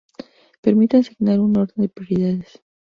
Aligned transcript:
Permite 0.61 0.97
asignar 0.97 1.39
un 1.39 1.55
orden 1.57 1.75
de 1.83 1.87
prioridades. 1.89 2.59